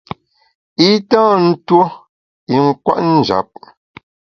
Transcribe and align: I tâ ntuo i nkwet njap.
I 0.87 0.89
tâ 1.09 1.21
ntuo 1.45 1.83
i 2.53 2.55
nkwet 2.65 2.99
njap. 3.15 3.49